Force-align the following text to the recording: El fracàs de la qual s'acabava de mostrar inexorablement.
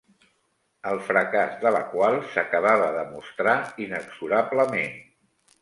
El 0.91 1.01
fracàs 1.09 1.53
de 1.65 1.73
la 1.75 1.83
qual 1.93 2.17
s'acabava 2.31 2.89
de 2.97 3.05
mostrar 3.13 3.55
inexorablement. 3.89 4.99